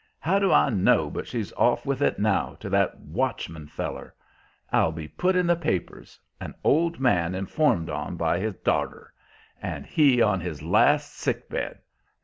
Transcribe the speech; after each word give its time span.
How 0.19 0.39
do 0.39 0.51
I 0.51 0.71
know 0.71 1.11
but 1.11 1.27
she's 1.27 1.53
off 1.53 1.85
with 1.85 2.01
it 2.01 2.17
now, 2.17 2.55
to 2.59 2.69
that 2.71 2.97
watchman 2.99 3.67
feller. 3.67 4.15
I'll 4.71 4.91
be 4.91 5.07
put 5.07 5.35
in 5.35 5.45
the 5.45 5.55
papers 5.55 6.19
an 6.39 6.55
old 6.63 6.99
man 6.99 7.35
informed 7.35 7.87
on 7.87 8.17
by 8.17 8.39
his 8.39 8.55
darter, 8.55 9.13
and 9.61 9.85
he 9.85 10.19
on 10.19 10.39
his 10.41 10.63
last 10.63 11.13
sick 11.15 11.47
bed!... 11.49 11.81